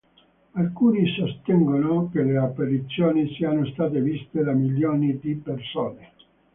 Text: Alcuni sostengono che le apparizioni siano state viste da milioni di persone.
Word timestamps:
Alcuni 0.53 1.05
sostengono 1.13 2.09
che 2.09 2.23
le 2.23 2.35
apparizioni 2.35 3.35
siano 3.35 3.65
state 3.67 4.01
viste 4.01 4.41
da 4.41 4.51
milioni 4.51 5.19
di 5.19 5.35
persone. 5.35 6.13